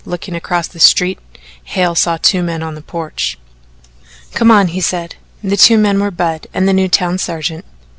[0.03, 1.19] Looking across the street
[1.63, 3.37] Hale saw two men on the porch.
[4.33, 5.13] "Come on!" he said.
[5.43, 7.65] The two men were Budd and the new town sergeant.